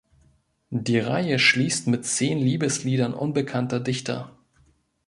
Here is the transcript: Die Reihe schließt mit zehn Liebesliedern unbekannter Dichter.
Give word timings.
Die 0.71 0.97
Reihe 0.97 1.37
schließt 1.37 1.85
mit 1.85 2.05
zehn 2.05 2.39
Liebesliedern 2.39 3.13
unbekannter 3.13 3.79
Dichter. 3.79 4.35